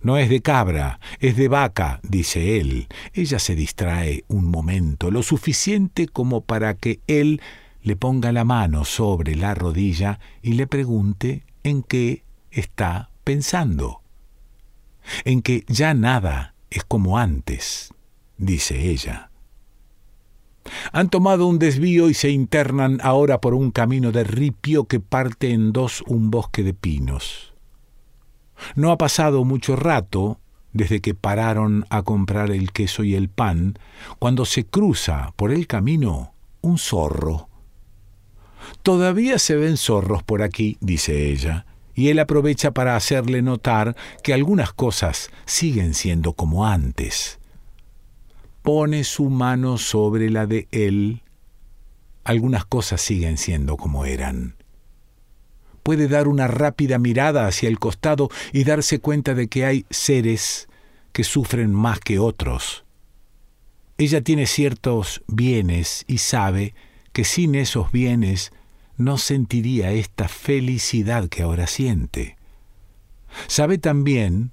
no 0.00 0.18
es 0.18 0.28
de 0.28 0.42
cabra, 0.42 1.00
es 1.18 1.36
de 1.36 1.48
vaca, 1.48 2.00
dice 2.02 2.60
él. 2.60 2.88
Ella 3.12 3.38
se 3.38 3.54
distrae 3.54 4.24
un 4.28 4.50
momento, 4.50 5.10
lo 5.10 5.22
suficiente 5.22 6.06
como 6.08 6.42
para 6.42 6.74
que 6.74 7.00
él 7.06 7.40
le 7.82 7.96
ponga 7.96 8.32
la 8.32 8.44
mano 8.44 8.84
sobre 8.84 9.34
la 9.34 9.54
rodilla 9.54 10.18
y 10.42 10.54
le 10.54 10.66
pregunte 10.66 11.44
en 11.62 11.82
qué 11.82 12.24
está 12.50 13.10
pensando. 13.24 14.02
En 15.24 15.42
que 15.42 15.64
ya 15.68 15.94
nada 15.94 16.53
es 16.74 16.84
como 16.84 17.18
antes, 17.18 17.94
dice 18.36 18.90
ella. 18.90 19.30
Han 20.92 21.08
tomado 21.08 21.46
un 21.46 21.58
desvío 21.58 22.08
y 22.08 22.14
se 22.14 22.30
internan 22.30 22.98
ahora 23.02 23.40
por 23.40 23.54
un 23.54 23.70
camino 23.70 24.12
de 24.12 24.24
ripio 24.24 24.84
que 24.84 24.98
parte 24.98 25.50
en 25.50 25.72
dos 25.72 26.02
un 26.06 26.30
bosque 26.30 26.62
de 26.62 26.74
pinos. 26.74 27.54
No 28.74 28.90
ha 28.90 28.98
pasado 28.98 29.44
mucho 29.44 29.76
rato 29.76 30.40
desde 30.72 31.00
que 31.00 31.14
pararon 31.14 31.86
a 31.88 32.02
comprar 32.02 32.50
el 32.50 32.72
queso 32.72 33.04
y 33.04 33.14
el 33.14 33.28
pan, 33.28 33.78
cuando 34.18 34.44
se 34.44 34.64
cruza 34.64 35.32
por 35.36 35.52
el 35.52 35.66
camino 35.66 36.34
un 36.60 36.78
zorro. 36.78 37.48
Todavía 38.82 39.38
se 39.38 39.54
ven 39.54 39.76
zorros 39.76 40.22
por 40.24 40.42
aquí, 40.42 40.76
dice 40.80 41.30
ella, 41.30 41.66
y 41.94 42.08
él 42.08 42.18
aprovecha 42.18 42.72
para 42.72 42.96
hacerle 42.96 43.42
notar 43.42 43.96
que 44.22 44.34
algunas 44.34 44.72
cosas 44.72 45.30
siguen 45.44 45.94
siendo 45.94 46.32
como 46.32 46.66
antes. 46.66 47.38
Pone 48.62 49.04
su 49.04 49.30
mano 49.30 49.78
sobre 49.78 50.30
la 50.30 50.46
de 50.46 50.68
él. 50.70 51.22
Algunas 52.24 52.64
cosas 52.64 53.00
siguen 53.00 53.36
siendo 53.36 53.76
como 53.76 54.06
eran. 54.06 54.56
Puede 55.82 56.08
dar 56.08 56.28
una 56.28 56.48
rápida 56.48 56.98
mirada 56.98 57.46
hacia 57.46 57.68
el 57.68 57.78
costado 57.78 58.30
y 58.52 58.64
darse 58.64 59.00
cuenta 59.00 59.34
de 59.34 59.48
que 59.48 59.66
hay 59.66 59.84
seres 59.90 60.68
que 61.12 61.24
sufren 61.24 61.74
más 61.74 62.00
que 62.00 62.18
otros. 62.18 62.84
Ella 63.98 64.22
tiene 64.22 64.46
ciertos 64.46 65.22
bienes 65.28 66.04
y 66.08 66.18
sabe 66.18 66.74
que 67.12 67.24
sin 67.24 67.54
esos 67.54 67.92
bienes 67.92 68.50
no 68.96 69.18
sentiría 69.18 69.92
esta 69.92 70.28
felicidad 70.28 71.28
que 71.28 71.42
ahora 71.42 71.66
siente. 71.66 72.36
Sabe 73.46 73.78
también 73.78 74.52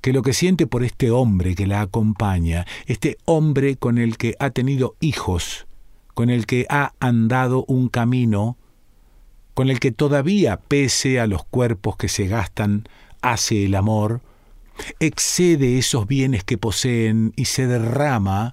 que 0.00 0.12
lo 0.12 0.22
que 0.22 0.32
siente 0.32 0.66
por 0.66 0.82
este 0.84 1.10
hombre 1.10 1.54
que 1.54 1.66
la 1.66 1.82
acompaña, 1.82 2.66
este 2.86 3.18
hombre 3.24 3.76
con 3.76 3.98
el 3.98 4.16
que 4.16 4.34
ha 4.38 4.50
tenido 4.50 4.96
hijos, 5.00 5.66
con 6.14 6.30
el 6.30 6.46
que 6.46 6.66
ha 6.68 6.92
andado 7.00 7.64
un 7.66 7.88
camino, 7.88 8.56
con 9.54 9.68
el 9.68 9.80
que 9.80 9.92
todavía, 9.92 10.58
pese 10.58 11.20
a 11.20 11.26
los 11.26 11.44
cuerpos 11.44 11.96
que 11.96 12.08
se 12.08 12.26
gastan, 12.26 12.88
hace 13.20 13.66
el 13.66 13.74
amor, 13.74 14.22
excede 15.00 15.78
esos 15.78 16.06
bienes 16.06 16.44
que 16.44 16.56
poseen 16.56 17.32
y 17.36 17.46
se 17.46 17.66
derrama 17.66 18.52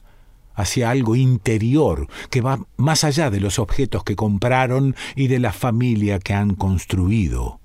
hacia 0.58 0.90
algo 0.90 1.16
interior 1.16 2.08
que 2.30 2.42
va 2.42 2.60
más 2.76 3.06
allá 3.06 3.30
de 3.30 3.40
los 3.40 3.60
objetos 3.60 4.04
que 4.04 4.18
compraron 4.18 4.96
y 5.16 5.28
de 5.28 5.40
la 5.40 5.54
familia 5.54 6.20
que 6.20 6.34
han 6.34 6.56
construido. 6.56 7.62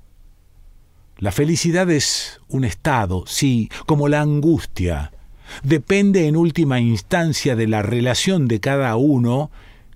La 1.16 1.32
felicidad 1.32 1.90
es 1.90 2.40
un 2.48 2.64
estado, 2.64 3.24
sí, 3.26 3.70
como 3.86 4.08
la 4.08 4.20
angustia. 4.20 5.12
Depende 5.62 6.28
en 6.28 6.36
última 6.36 6.80
instancia 6.80 7.56
de 7.56 7.66
la 7.66 7.82
relación 7.82 8.46
de 8.46 8.60
cada 8.60 8.94
uno 8.96 9.50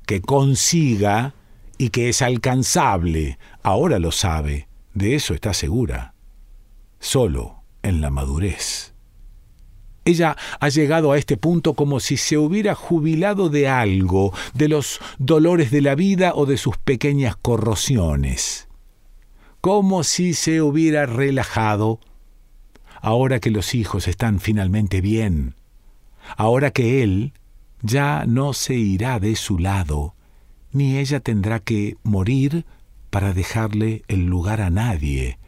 que 0.06 0.22
consiga 0.22 1.34
y 1.78 1.90
que 1.90 2.08
es 2.08 2.22
alcanzable. 2.22 3.38
Ahora 3.62 3.98
lo 3.98 4.10
sabe, 4.10 4.68
de 4.94 5.16
eso 5.16 5.34
está 5.34 5.52
segura. 5.52 6.14
Solo 6.98 7.62
en 7.82 8.00
la 8.00 8.10
madurez. 8.10 8.95
Ella 10.06 10.36
ha 10.60 10.68
llegado 10.68 11.10
a 11.10 11.18
este 11.18 11.36
punto 11.36 11.74
como 11.74 11.98
si 11.98 12.16
se 12.16 12.38
hubiera 12.38 12.76
jubilado 12.76 13.48
de 13.48 13.66
algo, 13.66 14.32
de 14.54 14.68
los 14.68 15.00
dolores 15.18 15.72
de 15.72 15.82
la 15.82 15.96
vida 15.96 16.32
o 16.36 16.46
de 16.46 16.58
sus 16.58 16.76
pequeñas 16.76 17.34
corrosiones. 17.34 18.68
Como 19.60 20.04
si 20.04 20.34
se 20.34 20.62
hubiera 20.62 21.06
relajado, 21.06 21.98
ahora 23.02 23.40
que 23.40 23.50
los 23.50 23.74
hijos 23.74 24.06
están 24.06 24.38
finalmente 24.38 25.00
bien, 25.00 25.56
ahora 26.36 26.70
que 26.70 27.02
él 27.02 27.32
ya 27.82 28.26
no 28.28 28.52
se 28.52 28.74
irá 28.74 29.18
de 29.18 29.34
su 29.34 29.58
lado, 29.58 30.14
ni 30.70 30.98
ella 30.98 31.18
tendrá 31.18 31.58
que 31.58 31.96
morir 32.04 32.64
para 33.10 33.34
dejarle 33.34 34.04
el 34.06 34.26
lugar 34.26 34.60
a 34.60 34.70
nadie, 34.70 35.40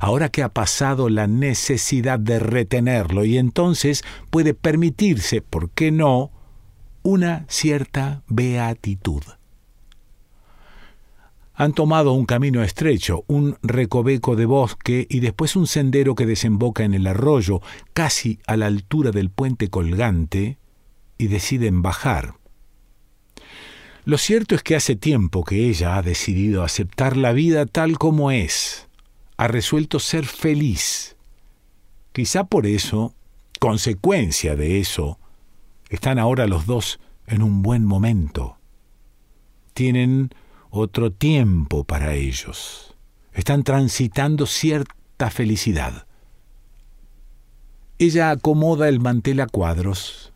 ahora 0.00 0.28
que 0.28 0.42
ha 0.42 0.48
pasado 0.48 1.08
la 1.08 1.26
necesidad 1.26 2.18
de 2.18 2.38
retenerlo 2.38 3.24
y 3.24 3.38
entonces 3.38 4.02
puede 4.30 4.54
permitirse, 4.54 5.42
¿por 5.42 5.70
qué 5.70 5.90
no?, 5.90 6.30
una 7.02 7.44
cierta 7.48 8.22
beatitud. 8.26 9.22
Han 11.54 11.72
tomado 11.72 12.12
un 12.12 12.26
camino 12.26 12.62
estrecho, 12.62 13.24
un 13.28 13.56
recoveco 13.62 14.36
de 14.36 14.44
bosque 14.44 15.06
y 15.08 15.20
después 15.20 15.56
un 15.56 15.66
sendero 15.66 16.14
que 16.14 16.26
desemboca 16.26 16.84
en 16.84 16.92
el 16.92 17.06
arroyo, 17.06 17.62
casi 17.94 18.40
a 18.46 18.56
la 18.56 18.66
altura 18.66 19.10
del 19.10 19.30
puente 19.30 19.68
colgante, 19.68 20.58
y 21.16 21.28
deciden 21.28 21.80
bajar. 21.80 22.34
Lo 24.04 24.18
cierto 24.18 24.54
es 24.54 24.62
que 24.62 24.76
hace 24.76 24.96
tiempo 24.96 25.44
que 25.44 25.68
ella 25.68 25.96
ha 25.96 26.02
decidido 26.02 26.62
aceptar 26.62 27.16
la 27.16 27.32
vida 27.32 27.66
tal 27.66 27.98
como 27.98 28.30
es, 28.30 28.88
ha 29.36 29.48
resuelto 29.48 29.98
ser 29.98 30.26
feliz. 30.26 31.16
Quizá 32.12 32.44
por 32.44 32.66
eso, 32.66 33.14
consecuencia 33.60 34.56
de 34.56 34.80
eso, 34.80 35.18
están 35.90 36.18
ahora 36.18 36.46
los 36.46 36.66
dos 36.66 36.98
en 37.26 37.42
un 37.42 37.62
buen 37.62 37.84
momento. 37.84 38.56
Tienen 39.74 40.30
otro 40.70 41.12
tiempo 41.12 41.84
para 41.84 42.14
ellos. 42.14 42.94
Están 43.32 43.62
transitando 43.62 44.46
cierta 44.46 45.30
felicidad. 45.30 46.06
Ella 47.98 48.30
acomoda 48.30 48.88
el 48.88 49.00
mantel 49.00 49.40
a 49.40 49.46
cuadros. 49.46 50.32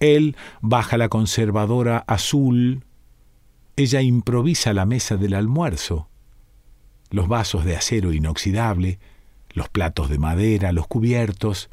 Él 0.00 0.36
baja 0.60 0.98
la 0.98 1.08
conservadora 1.08 1.98
azul. 2.06 2.84
Ella 3.76 4.02
improvisa 4.02 4.74
la 4.74 4.84
mesa 4.84 5.16
del 5.16 5.34
almuerzo 5.34 6.08
los 7.12 7.28
vasos 7.28 7.64
de 7.64 7.76
acero 7.76 8.12
inoxidable, 8.12 8.98
los 9.50 9.68
platos 9.68 10.08
de 10.08 10.18
madera, 10.18 10.72
los 10.72 10.88
cubiertos. 10.88 11.70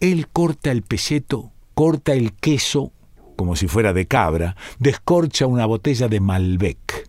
Él 0.00 0.26
corta 0.28 0.72
el 0.72 0.82
pelleto, 0.82 1.52
corta 1.74 2.14
el 2.14 2.32
queso, 2.32 2.92
como 3.36 3.54
si 3.54 3.68
fuera 3.68 3.92
de 3.92 4.06
cabra, 4.06 4.56
descorcha 4.78 5.46
una 5.46 5.66
botella 5.66 6.08
de 6.08 6.20
Malbec. 6.20 7.08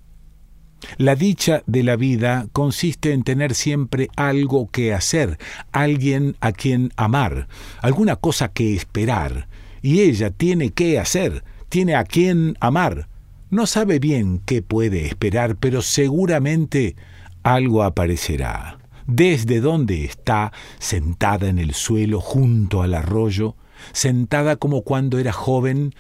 La 0.98 1.16
dicha 1.16 1.64
de 1.68 1.84
la 1.84 1.96
vida 1.96 2.48
consiste 2.52 3.14
en 3.14 3.24
tener 3.24 3.56
siempre 3.56 4.10
algo 4.16 4.70
que 4.70 4.94
hacer, 4.94 5.38
alguien 5.72 6.36
a 6.42 6.52
quien 6.52 6.92
amar, 6.98 7.48
alguna 7.82 8.16
cosa 8.18 8.50
que 8.50 8.76
esperar, 8.76 9.48
y 9.82 10.02
ella 10.02 10.32
tiene 10.32 10.72
que 10.72 11.00
hacer, 11.00 11.44
tiene 11.70 11.96
a 11.96 12.04
quien 12.04 12.58
amar. 12.60 13.08
No 13.50 13.68
sabe 13.68 14.00
bien 14.00 14.42
qué 14.46 14.62
puede 14.62 15.06
esperar, 15.06 15.56
pero 15.56 15.82
seguramente 15.82 16.96
algo 17.44 17.84
aparecerá. 17.84 18.78
Desde 19.08 19.60
donde 19.60 20.06
está, 20.06 20.52
sentada 20.80 21.50
en 21.50 21.60
el 21.60 21.74
suelo 21.74 22.22
junto 22.22 22.82
al 22.82 22.94
arroyo, 22.94 23.56
sentada 23.94 24.56
como 24.56 24.84
cuando 24.84 25.18
era 25.20 25.34
joven, 25.34 25.94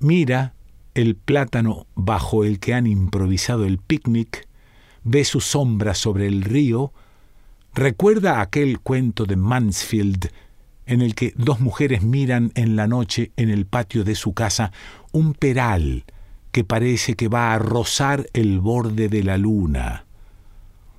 mira 0.00 0.54
el 0.94 1.14
plátano 1.14 1.86
bajo 1.94 2.44
el 2.44 2.58
que 2.58 2.74
han 2.74 2.86
improvisado 2.86 3.64
el 3.64 3.78
picnic, 3.78 4.48
ve 5.04 5.24
su 5.24 5.40
sombra 5.40 5.94
sobre 5.94 6.26
el 6.26 6.42
río, 6.42 6.92
recuerda 7.74 8.40
aquel 8.40 8.80
cuento 8.80 9.24
de 9.24 9.36
Mansfield 9.36 10.30
en 10.86 11.02
el 11.02 11.14
que 11.14 11.32
dos 11.36 11.60
mujeres 11.60 12.02
miran 12.02 12.50
en 12.54 12.74
la 12.74 12.88
noche 12.88 13.30
en 13.36 13.50
el 13.50 13.66
patio 13.66 14.04
de 14.04 14.14
su 14.14 14.32
casa 14.32 14.72
un 15.12 15.34
peral 15.34 16.04
que 16.50 16.64
parece 16.64 17.14
que 17.14 17.28
va 17.28 17.52
a 17.52 17.58
rozar 17.58 18.26
el 18.32 18.58
borde 18.58 19.08
de 19.08 19.22
la 19.22 19.36
luna 19.36 20.07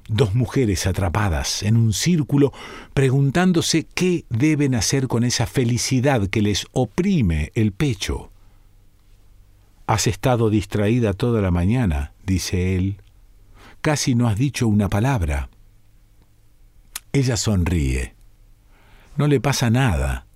dos 0.10 0.36
mujeres 0.36 0.88
atrapadas 0.88 1.64
en 1.64 1.78
un 1.78 1.94
círculo 1.94 2.52
preguntándose 2.94 3.86
qué 3.94 4.26
deben 4.30 4.76
hacer 4.76 5.08
con 5.08 5.24
esa 5.24 5.46
felicidad 5.46 6.28
que 6.28 6.42
les 6.42 6.68
oprime 6.72 7.52
el 7.56 7.72
pecho. 7.72 8.32
Has 9.88 10.08
estado 10.08 10.50
distraída 10.50 11.14
toda 11.14 11.42
la 11.42 11.52
mañana, 11.52 12.14
dice 12.26 12.76
él. 12.76 12.98
Casi 13.82 14.14
no 14.14 14.28
has 14.28 14.38
dicho 14.38 14.68
una 14.68 14.90
palabra. 14.90 15.50
Ella 17.14 17.38
sonríe. 17.38 18.14
No 19.18 19.28
le 19.28 19.40
pasa 19.40 19.70
nada. 19.70 20.28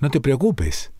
No 0.00 0.10
te 0.10 0.20
preocupes. 0.20 0.92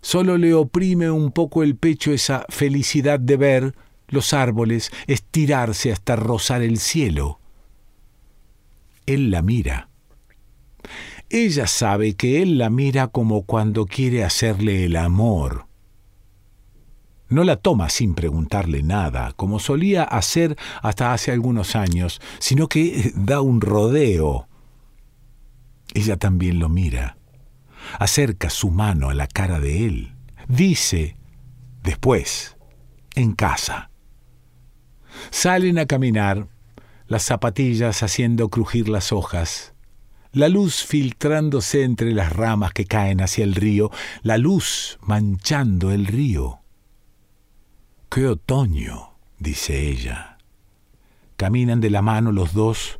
Solo 0.00 0.36
le 0.38 0.54
oprime 0.54 1.10
un 1.10 1.30
poco 1.30 1.62
el 1.62 1.76
pecho 1.76 2.12
esa 2.12 2.44
felicidad 2.48 3.18
de 3.18 3.36
ver 3.36 3.74
los 4.08 4.32
árboles, 4.32 4.92
estirarse 5.06 5.92
hasta 5.92 6.16
rozar 6.16 6.62
el 6.62 6.78
cielo. 6.78 7.40
Él 9.06 9.30
la 9.30 9.42
mira. 9.42 9.88
Ella 11.30 11.66
sabe 11.66 12.14
que 12.14 12.42
él 12.42 12.58
la 12.58 12.70
mira 12.70 13.08
como 13.08 13.42
cuando 13.42 13.86
quiere 13.86 14.24
hacerle 14.24 14.84
el 14.84 14.96
amor. 14.96 15.66
No 17.28 17.42
la 17.42 17.56
toma 17.56 17.88
sin 17.88 18.14
preguntarle 18.14 18.82
nada, 18.82 19.32
como 19.34 19.58
solía 19.58 20.04
hacer 20.04 20.56
hasta 20.82 21.12
hace 21.12 21.32
algunos 21.32 21.74
años, 21.74 22.20
sino 22.38 22.68
que 22.68 23.12
da 23.16 23.40
un 23.40 23.60
rodeo. 23.60 24.46
Ella 25.94 26.16
también 26.16 26.58
lo 26.58 26.68
mira. 26.68 27.16
Acerca 27.98 28.50
su 28.50 28.70
mano 28.70 29.10
a 29.10 29.14
la 29.14 29.26
cara 29.26 29.58
de 29.60 29.86
él. 29.86 30.14
Dice, 30.48 31.16
después, 31.82 32.56
en 33.14 33.32
casa. 33.32 33.90
Salen 35.30 35.78
a 35.78 35.86
caminar, 35.86 36.48
las 37.06 37.22
zapatillas 37.22 38.02
haciendo 38.02 38.48
crujir 38.48 38.88
las 38.88 39.12
hojas, 39.12 39.74
la 40.32 40.48
luz 40.48 40.84
filtrándose 40.84 41.84
entre 41.84 42.12
las 42.12 42.32
ramas 42.32 42.72
que 42.72 42.86
caen 42.86 43.20
hacia 43.20 43.44
el 43.44 43.54
río, 43.54 43.90
la 44.22 44.38
luz 44.38 44.98
manchando 45.00 45.92
el 45.92 46.06
río. 46.06 46.60
¡Qué 48.10 48.26
otoño! 48.26 49.10
dice 49.38 49.88
ella. 49.88 50.38
Caminan 51.36 51.80
de 51.80 51.90
la 51.90 52.02
mano 52.02 52.32
los 52.32 52.52
dos, 52.52 52.98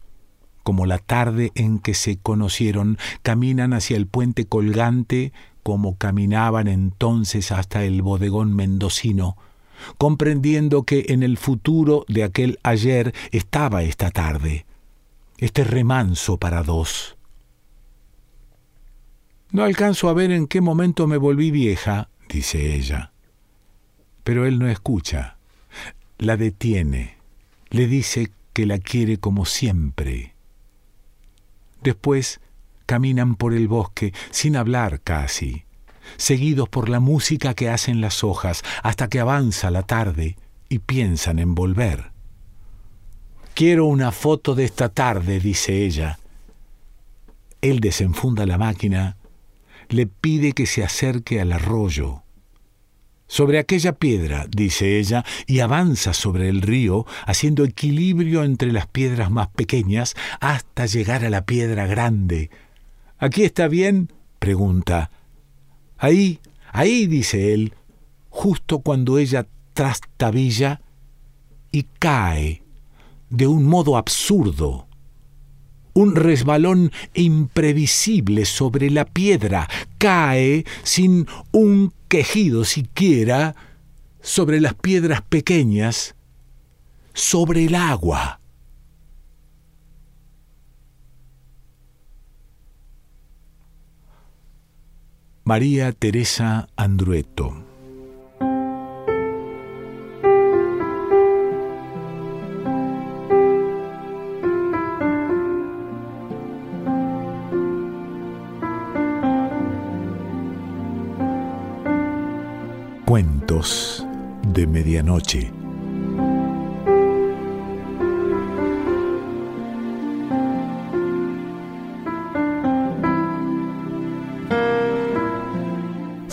como 0.63 0.87
la 0.87 0.99
tarde 0.99 1.53
en 1.55 1.79
que 1.79 1.95
se 1.95 2.19
conocieron, 2.19 2.99
caminan 3.23 3.73
hacia 3.73 3.97
el 3.97 4.07
puente 4.07 4.47
colgante 4.47 5.33
como 5.65 5.97
caminaban 5.97 6.69
entonces 6.69 7.51
hasta 7.51 7.85
el 7.85 8.03
bodegón 8.03 8.55
mendocino, 8.55 9.37
comprendiendo 9.99 10.85
que 10.85 11.07
en 11.09 11.23
el 11.23 11.39
futuro 11.39 12.05
de 12.09 12.25
aquel 12.25 12.59
ayer 12.63 13.15
estaba 13.31 13.83
esta 13.83 14.11
tarde, 14.11 14.67
este 15.39 15.65
remanso 15.65 16.39
para 16.39 16.63
dos. 16.63 17.17
No 19.51 19.63
alcanzo 19.63 20.09
a 20.09 20.15
ver 20.15 20.33
en 20.33 20.47
qué 20.47 20.61
momento 20.61 21.07
me 21.07 21.17
volví 21.17 21.51
vieja, 21.51 22.09
dice 22.29 22.75
ella. 22.75 23.13
Pero 24.25 24.47
él 24.47 24.59
no 24.59 24.69
escucha. 24.69 25.37
la 26.19 26.37
detiene, 26.37 27.19
le 27.71 27.87
dice 27.87 28.31
que 28.53 28.67
la 28.67 28.79
quiere 28.79 29.19
como 29.19 29.45
siempre. 29.45 30.35
Después 31.83 32.41
caminan 32.87 33.35
por 33.35 33.53
el 33.53 33.69
bosque 33.69 34.13
sin 34.31 34.57
hablar 34.57 35.01
casi, 35.03 35.64
seguidos 36.17 36.69
por 36.69 36.89
la 36.89 37.01
música 37.01 37.55
que 37.55 37.69
hacen 37.69 38.01
las 38.01 38.25
hojas, 38.25 38.63
hasta 38.83 39.09
que 39.09 39.21
avanza 39.21 39.71
la 39.71 39.83
tarde 39.83 40.37
y 40.69 40.79
piensan 40.81 41.39
en 41.39 41.55
volver. 41.55 42.13
Quiero 43.55 43.87
una 43.87 44.11
foto 44.11 44.55
de 44.55 44.65
esta 44.65 44.89
tarde, 44.89 45.39
dice 45.39 45.85
ella. 45.85 46.19
Él 47.61 47.81
desenfunda 47.81 48.47
la 48.47 48.59
máquina, 48.59 49.17
le 49.89 50.07
pide 50.07 50.53
que 50.53 50.67
se 50.67 50.83
acerque 50.83 51.41
al 51.41 51.53
arroyo. 51.53 52.25
Sobre 53.27 53.59
aquella 53.59 53.93
piedra, 53.93 54.47
dice 54.49 54.99
ella, 54.99 55.25
y 55.47 55.61
avanza 55.61 56.13
sobre 56.13 56.49
el 56.49 56.63
río, 56.63 57.07
haciendo 57.27 57.65
equilibrio 57.65 58.45
entre 58.45 58.71
las 58.71 58.87
piedras 58.87 59.31
más 59.31 59.49
pequeñas 59.49 60.15
hasta 60.41 60.87
llegar 60.87 61.25
a 61.25 61.31
la 61.31 61.47
piedra 61.47 61.87
grande. 61.87 62.51
¿Aquí 63.19 63.45
está 63.45 63.69
bien? 63.69 64.13
pregunta. 64.39 65.11
Ahí, 66.05 66.39
ahí, 66.71 67.07
dice 67.07 67.55
él, 67.55 67.73
justo 68.29 68.81
cuando 68.81 69.17
ella 69.17 69.47
trastabilla 69.73 70.83
y 71.73 71.85
cae 71.99 72.63
de 73.31 73.47
un 73.47 73.65
modo 73.65 73.97
absurdo. 73.97 74.87
Un 75.95 76.15
resbalón 76.15 76.93
imprevisible 77.15 78.45
sobre 78.45 78.91
la 78.91 79.07
piedra 79.07 79.67
cae 79.97 80.67
sin 80.83 81.27
un 81.53 81.95
quejido 82.09 82.67
siquiera 82.67 83.57
sobre 84.21 84.61
las 84.61 84.75
piedras 84.75 85.23
pequeñas, 85.23 86.17
sobre 87.15 87.65
el 87.65 87.75
agua. 87.75 88.41
María 95.47 95.93
Teresa 95.93 96.69
Andrueto 96.75 97.53
Cuentos 113.05 114.07
de 114.49 114.67
Medianoche. 114.67 115.64